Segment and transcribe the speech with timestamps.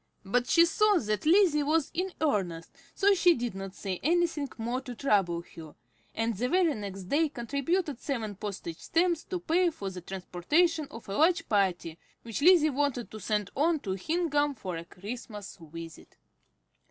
[0.25, 4.81] But she saw that Lizzie was in earnest, so she did not say anything more
[4.81, 5.75] to trouble her,
[6.15, 11.07] and the very next day contributed seven postage stamps to pay for the transportation of
[11.07, 16.17] a large party which Lizzie wanted to send on to Hingham for a Christmas visit.